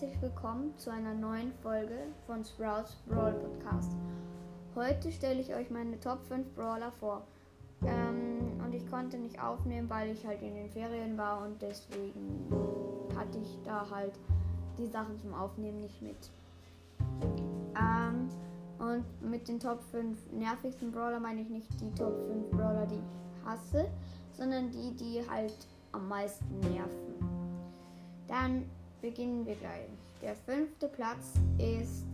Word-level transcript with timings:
herzlich 0.00 0.22
willkommen 0.22 0.72
zu 0.78 0.90
einer 0.90 1.12
neuen 1.12 1.52
Folge 1.62 2.06
von 2.26 2.42
Sprouts 2.42 2.96
Brawl 3.06 3.34
Podcast. 3.34 3.92
Heute 4.74 5.12
stelle 5.12 5.40
ich 5.40 5.54
euch 5.54 5.68
meine 5.68 6.00
Top 6.00 6.24
5 6.24 6.54
Brawler 6.54 6.90
vor. 6.90 7.26
Ähm, 7.84 8.62
und 8.64 8.74
ich 8.74 8.88
konnte 8.88 9.18
nicht 9.18 9.42
aufnehmen, 9.42 9.90
weil 9.90 10.08
ich 10.08 10.26
halt 10.26 10.40
in 10.40 10.54
den 10.54 10.70
Ferien 10.70 11.18
war 11.18 11.42
und 11.42 11.60
deswegen 11.60 12.50
hatte 13.14 13.40
ich 13.40 13.58
da 13.62 13.86
halt 13.90 14.18
die 14.78 14.86
Sachen 14.86 15.18
zum 15.18 15.34
Aufnehmen 15.34 15.80
nicht 15.80 16.00
mit. 16.00 16.30
Ähm, 17.76 18.30
und 18.78 19.04
mit 19.20 19.48
den 19.48 19.60
Top 19.60 19.82
5 19.82 20.32
nervigsten 20.32 20.92
Brawler 20.92 21.20
meine 21.20 21.42
ich 21.42 21.50
nicht 21.50 21.68
die 21.78 21.92
Top 21.92 22.18
5 22.26 22.50
Brawler, 22.52 22.86
die 22.86 22.94
ich 22.94 23.44
hasse, 23.44 23.90
sondern 24.32 24.70
die, 24.70 24.96
die 24.96 25.20
halt 25.28 25.66
am 25.92 26.08
meisten 26.08 26.58
nerven. 26.60 27.20
Dann 28.26 28.64
beginnen 29.00 29.46
wir 29.46 29.54
gleich. 29.56 29.88
Der 30.22 30.34
fünfte 30.34 30.88
Platz 30.88 31.34
ist. 31.58 32.04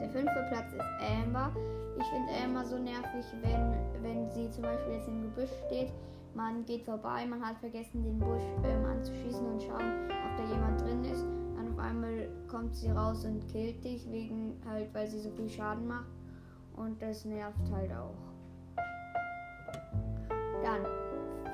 Der 0.00 0.08
fünfte 0.10 0.46
Platz 0.48 0.72
ist 0.72 0.84
Amber. 1.00 1.52
Ich 1.98 2.06
finde 2.06 2.32
Amber 2.44 2.64
so 2.64 2.78
nervig, 2.78 3.24
wenn, 3.40 4.02
wenn 4.02 4.30
sie 4.30 4.50
zum 4.50 4.62
Beispiel 4.62 4.94
jetzt 4.94 5.08
im 5.08 5.22
Gebüsch 5.22 5.50
steht. 5.66 5.92
Man 6.34 6.64
geht 6.64 6.82
vorbei, 6.82 7.26
man 7.26 7.44
hat 7.46 7.58
vergessen, 7.58 8.02
den 8.02 8.18
Busch 8.18 8.42
ähm, 8.64 8.84
anzuschießen 8.86 9.46
und 9.46 9.62
schauen, 9.62 10.08
ob 10.08 10.36
da 10.36 10.44
jemand 10.50 10.80
drin 10.80 11.04
ist. 11.04 11.24
Dann 11.56 11.72
auf 11.72 11.78
einmal 11.78 12.28
kommt 12.48 12.74
sie 12.74 12.90
raus 12.90 13.24
und 13.24 13.46
killt 13.48 13.84
dich, 13.84 14.10
wegen 14.10 14.60
halt, 14.66 14.92
weil 14.94 15.06
sie 15.06 15.20
so 15.20 15.30
viel 15.30 15.48
Schaden 15.48 15.86
macht. 15.86 16.10
Und 16.74 17.00
das 17.02 17.26
nervt 17.26 17.70
halt 17.70 17.92
auch. 17.92 18.16
Dann, 20.62 20.86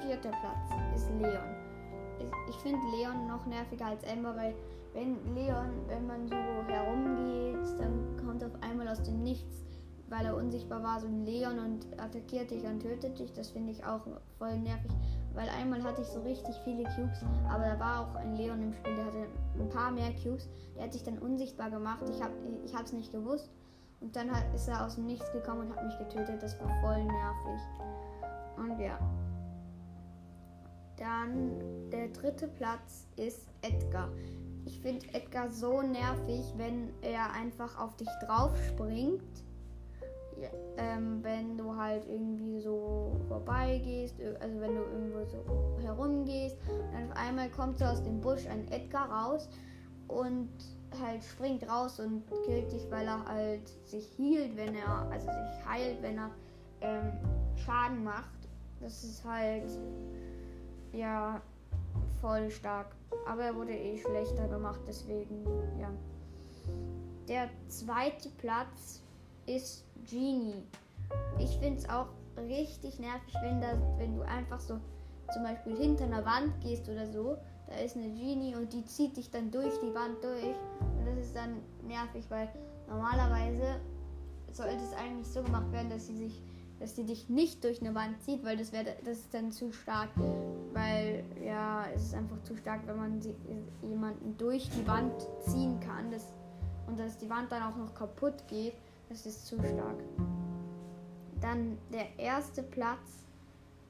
vierter 0.00 0.30
Platz 0.30 0.94
ist 0.94 1.10
Leon. 1.20 1.67
Ich, 2.48 2.56
finde 2.56 2.80
Leon 2.96 3.26
noch 3.26 3.46
nerviger 3.46 3.86
als 3.86 4.04
Amber, 4.04 4.34
weil 4.36 4.54
wenn 4.94 5.16
Leon, 5.34 5.70
wenn 5.86 6.06
man 6.06 6.26
so 6.26 6.34
herumgeht, 6.34 7.78
dann 7.78 8.16
kommt 8.24 8.42
auf 8.44 8.52
einmal 8.62 8.88
aus 8.88 9.02
dem 9.02 9.22
Nichts, 9.22 9.64
weil 10.08 10.26
er 10.26 10.36
unsichtbar 10.36 10.82
war, 10.82 11.00
so 11.00 11.06
ein 11.06 11.24
Leon 11.24 11.58
und 11.58 12.00
attackiert 12.00 12.50
dich 12.50 12.64
und 12.64 12.80
tötet 12.80 13.18
dich. 13.18 13.32
Das 13.32 13.50
finde 13.50 13.72
ich 13.72 13.84
auch 13.84 14.00
voll 14.38 14.58
nervig, 14.58 14.90
weil 15.34 15.48
einmal 15.48 15.82
hatte 15.82 16.02
ich 16.02 16.08
so 16.08 16.20
richtig 16.22 16.54
viele 16.64 16.84
Cubes, 16.84 17.22
aber 17.48 17.64
da 17.64 17.78
war 17.78 18.00
auch 18.00 18.14
ein 18.16 18.34
Leon 18.34 18.62
im 18.62 18.72
Spiel, 18.72 18.94
der 18.94 19.04
hatte 19.04 19.26
ein 19.60 19.68
paar 19.68 19.90
mehr 19.90 20.12
Cubes. 20.22 20.48
Der 20.76 20.84
hat 20.84 20.92
sich 20.92 21.02
dann 21.02 21.18
unsichtbar 21.18 21.70
gemacht. 21.70 22.02
Ich 22.08 22.22
habe 22.22 22.32
ich 22.64 22.72
es 22.72 22.92
nicht 22.92 23.12
gewusst. 23.12 23.50
Und 24.00 24.14
dann 24.14 24.30
hat, 24.30 24.44
ist 24.54 24.68
er 24.68 24.84
aus 24.84 24.94
dem 24.94 25.06
Nichts 25.06 25.30
gekommen 25.32 25.62
und 25.62 25.76
hat 25.76 25.84
mich 25.84 25.98
getötet. 25.98 26.42
Das 26.42 26.58
war 26.60 26.68
voll 26.80 27.04
nervig. 27.04 27.60
Und 28.56 28.78
ja. 28.78 28.98
Dann 30.96 31.60
der 31.92 32.08
dritte 32.08 32.48
Platz 32.48 33.06
ist 33.16 33.48
Edgar. 33.62 34.10
Ich 34.64 34.80
finde 34.80 35.06
Edgar 35.14 35.48
so 35.48 35.82
nervig, 35.82 36.44
wenn 36.56 36.90
er 37.02 37.32
einfach 37.32 37.78
auf 37.78 37.96
dich 37.96 38.08
drauf 38.26 38.52
springt. 38.68 39.22
Ja, 40.40 40.50
ähm, 40.76 41.18
wenn 41.24 41.58
du 41.58 41.74
halt 41.74 42.06
irgendwie 42.06 42.60
so 42.60 43.18
vorbeigehst, 43.26 44.14
also 44.40 44.60
wenn 44.60 44.76
du 44.76 44.82
irgendwo 44.82 45.24
so 45.24 45.78
herumgehst, 45.82 46.56
dann 46.92 47.10
auf 47.10 47.16
einmal 47.16 47.50
kommt 47.50 47.78
so 47.78 47.86
aus 47.86 48.04
dem 48.04 48.20
Busch 48.20 48.46
ein 48.46 48.70
Edgar 48.70 49.10
raus 49.10 49.48
und 50.06 50.48
halt 51.02 51.24
springt 51.24 51.68
raus 51.68 51.98
und 51.98 52.22
killt 52.46 52.70
dich, 52.70 52.88
weil 52.88 53.08
er 53.08 53.24
halt 53.24 53.68
sich 53.84 54.06
hielt, 54.16 54.56
wenn 54.56 54.76
er, 54.76 55.10
also 55.10 55.26
sich 55.26 55.66
heilt, 55.66 56.02
wenn 56.02 56.18
er 56.18 56.30
ähm, 56.82 57.12
Schaden 57.56 58.04
macht. 58.04 58.30
Das 58.80 59.02
ist 59.02 59.24
halt 59.24 59.68
ja 60.92 61.42
voll 62.20 62.50
stark. 62.50 62.94
Aber 63.26 63.44
er 63.44 63.54
wurde 63.54 63.72
eh 63.72 63.98
schlechter 63.98 64.48
gemacht, 64.48 64.80
deswegen, 64.86 65.44
ja. 65.80 65.90
Der 67.28 67.48
zweite 67.68 68.30
Platz 68.38 69.02
ist 69.46 69.84
Genie. 70.04 70.62
Ich 71.38 71.58
finde 71.58 71.78
es 71.78 71.88
auch 71.88 72.08
richtig 72.36 72.98
nervig, 72.98 73.34
wenn, 73.42 73.60
das, 73.60 73.78
wenn 73.98 74.14
du 74.14 74.22
einfach 74.22 74.60
so 74.60 74.78
zum 75.32 75.42
Beispiel 75.42 75.76
hinter 75.76 76.04
einer 76.04 76.24
Wand 76.24 76.60
gehst 76.62 76.88
oder 76.88 77.06
so. 77.06 77.36
Da 77.66 77.76
ist 77.76 77.96
eine 77.96 78.08
Genie 78.08 78.54
und 78.56 78.72
die 78.72 78.84
zieht 78.86 79.16
dich 79.16 79.30
dann 79.30 79.50
durch 79.50 79.78
die 79.80 79.94
Wand 79.94 80.22
durch. 80.22 80.56
Und 80.98 81.06
das 81.06 81.18
ist 81.18 81.36
dann 81.36 81.56
nervig, 81.86 82.24
weil 82.30 82.48
normalerweise 82.88 83.80
sollte 84.52 84.76
es 84.76 84.94
eigentlich 84.94 85.26
so 85.26 85.42
gemacht 85.42 85.70
werden, 85.72 85.90
dass 85.90 86.06
sie 86.06 86.16
sich 86.16 86.42
dass 86.80 86.94
sie 86.94 87.04
dich 87.04 87.28
nicht 87.28 87.64
durch 87.64 87.80
eine 87.80 87.94
Wand 87.94 88.22
zieht, 88.22 88.44
weil 88.44 88.56
das 88.56 88.72
wäre 88.72 88.96
das 89.04 89.18
ist 89.18 89.34
dann 89.34 89.50
zu 89.50 89.72
stark, 89.72 90.10
weil 90.72 91.24
ja, 91.44 91.86
es 91.94 92.04
ist 92.04 92.14
einfach 92.14 92.40
zu 92.44 92.56
stark, 92.56 92.86
wenn 92.86 92.96
man 92.96 93.20
sie, 93.20 93.34
jemanden 93.82 94.36
durch 94.38 94.68
die 94.70 94.86
Wand 94.86 95.12
ziehen 95.40 95.80
kann, 95.80 96.10
das, 96.10 96.26
und 96.86 96.98
dass 96.98 97.18
die 97.18 97.28
Wand 97.28 97.50
dann 97.50 97.62
auch 97.62 97.76
noch 97.76 97.94
kaputt 97.94 98.34
geht, 98.48 98.74
das 99.08 99.26
ist 99.26 99.46
zu 99.46 99.56
stark. 99.56 99.98
Dann 101.40 101.78
der 101.92 102.06
erste 102.18 102.62
Platz 102.62 103.24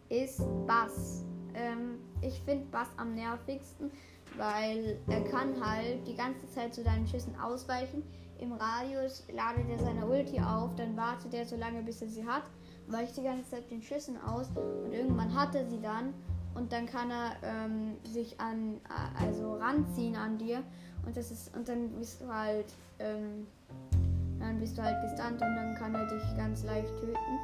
ist 0.09 0.43
Bass. 0.67 1.25
Ähm, 1.55 1.99
ich 2.21 2.41
finde 2.41 2.67
Bass 2.71 2.89
am 2.97 3.15
nervigsten, 3.15 3.91
weil 4.37 4.99
er 5.09 5.25
kann 5.25 5.65
halt 5.65 6.07
die 6.07 6.15
ganze 6.15 6.49
Zeit 6.49 6.75
zu 6.75 6.85
deinen 6.85 7.07
Schüssen 7.07 7.35
ausweichen. 7.37 8.03
Im 8.39 8.53
Radius 8.53 9.25
ladet 9.33 9.69
er 9.69 9.79
seine 9.79 10.07
Ulti 10.07 10.41
auf, 10.41 10.75
dann 10.77 10.97
wartet 10.97 11.35
er 11.35 11.45
so 11.45 11.57
lange, 11.57 11.83
bis 11.83 12.03
er 12.03 12.09
sie 12.09 12.27
hat 12.27 12.45
weicht 12.91 13.17
die 13.17 13.23
ganze 13.23 13.51
Zeit 13.51 13.71
den 13.71 13.83
Schüssen 13.83 14.21
aus 14.23 14.49
und 14.85 14.93
irgendwann 14.93 15.35
hat 15.35 15.55
er 15.55 15.67
sie 15.67 15.81
dann 15.81 16.15
und 16.55 16.73
dann 16.73 16.87
kann 16.87 17.11
er 17.11 17.37
ähm, 17.43 17.97
sich 18.05 18.39
an 18.41 18.81
also 19.19 19.55
ranziehen 19.55 20.17
an 20.17 20.39
dir 20.39 20.63
und 21.07 21.17
das 21.17 21.31
ist 21.31 21.55
und 21.57 21.69
dann 21.69 21.91
bist 21.99 22.21
du 22.21 22.29
halt 22.29 22.67
ähm, 22.99 23.47
dann 24.41 24.59
bist 24.59 24.79
du 24.79 24.83
halt 24.83 24.97
gestunt 25.03 25.43
und 25.43 25.57
dann 25.57 25.75
kann 25.77 25.95
er 25.95 26.07
dich 26.07 26.23
ganz 26.37 26.63
leicht 26.65 26.89
töten. 27.01 27.39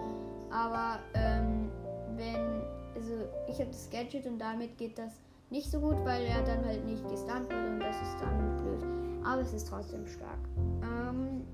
Aber 0.51 1.01
ähm, 1.15 1.69
wenn 2.17 2.63
also 2.95 3.29
ich 3.49 3.59
habe 3.59 3.71
das 3.71 3.91
Gadget 3.91 4.27
und 4.27 4.39
damit 4.39 4.79
geht 4.79 4.97
das 4.97 5.13
nicht 5.51 5.71
so 5.71 5.81
gut, 5.81 5.97
weil 6.05 6.25
er 6.25 6.43
dann 6.43 6.65
halt 6.65 6.85
nicht 6.87 7.03
gestunt 7.09 7.51
wird 7.51 7.67
und 7.69 7.81
das 7.81 7.97
ist 7.97 8.17
dann 8.21 8.57
blöd. 8.57 9.14
Aber 9.25 9.41
es 9.41 9.53
ist 9.53 9.69
trotzdem 9.69 10.07
stark. 10.07 10.39
Ähm, 10.83 11.45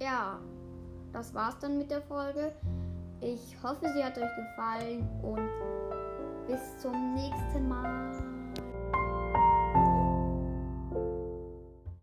ja, 0.00 0.38
das 1.12 1.34
war's 1.34 1.58
dann 1.58 1.78
mit 1.78 1.90
der 1.90 2.02
Folge. 2.02 2.52
Ich 3.20 3.56
hoffe, 3.62 3.86
sie 3.94 4.04
hat 4.04 4.16
euch 4.16 4.30
gefallen 4.36 5.08
und 5.22 5.50
bis 6.46 6.78
zum 6.78 7.14
nächsten 7.14 7.68
Mal. 7.68 8.29